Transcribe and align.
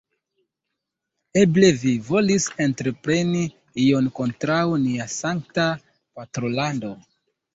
Eble 1.41 1.67
vi 1.81 1.91
volis 2.07 2.47
entrepreni 2.65 3.43
ion 3.87 4.09
kontraŭ 4.21 4.57
nia 4.87 5.07
sankta 5.17 5.67
patrolando? 6.21 6.91